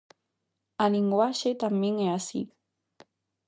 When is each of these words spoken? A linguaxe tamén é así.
A 0.83 0.85
linguaxe 0.95 1.49
tamén 1.63 1.93
é 2.07 2.09
así. 2.11 2.41